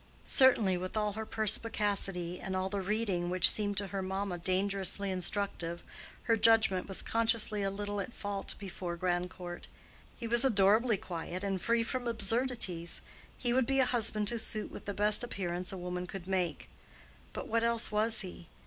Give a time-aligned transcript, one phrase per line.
[0.25, 5.11] Certainly, with all her perspicacity, and all the reading which seemed to her mamma dangerously
[5.11, 5.83] instructive,
[6.23, 9.67] her judgment was consciously a little at fault before Grandcourt.
[10.17, 14.85] He was adorably quiet and free from absurdities—he would be a husband to suit with
[14.85, 16.67] the best appearance a woman could make.
[17.31, 18.47] But what else was he?